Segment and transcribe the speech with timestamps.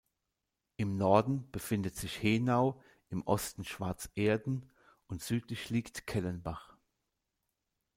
[0.77, 4.67] Im Norden befindet sich Henau, im Osten Schwarzerden
[5.05, 6.75] und südlich liegt Kellenbach.